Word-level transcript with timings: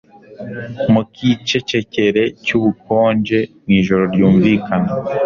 mukicecekere 0.91 2.23
cyubukonje! 2.43 3.39
mwijoro 3.63 4.03
ryumvikana! 4.13 4.89